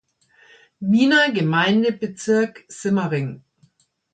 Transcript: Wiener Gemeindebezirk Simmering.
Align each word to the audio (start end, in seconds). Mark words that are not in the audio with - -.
Wiener 0.79 1.31
Gemeindebezirk 1.31 2.65
Simmering. 2.69 3.43